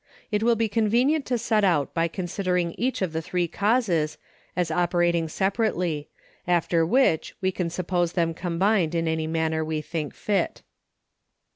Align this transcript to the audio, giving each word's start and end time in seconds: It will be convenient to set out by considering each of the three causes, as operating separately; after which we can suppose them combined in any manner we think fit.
It 0.31 0.41
will 0.41 0.55
be 0.55 0.67
convenient 0.67 1.27
to 1.27 1.37
set 1.37 1.63
out 1.63 1.93
by 1.93 2.07
considering 2.07 2.73
each 2.75 3.03
of 3.03 3.13
the 3.13 3.21
three 3.21 3.47
causes, 3.47 4.17
as 4.55 4.71
operating 4.71 5.29
separately; 5.29 6.09
after 6.47 6.83
which 6.83 7.35
we 7.39 7.51
can 7.51 7.69
suppose 7.69 8.13
them 8.13 8.33
combined 8.33 8.95
in 8.95 9.07
any 9.07 9.27
manner 9.27 9.63
we 9.63 9.79
think 9.79 10.15
fit. 10.15 10.63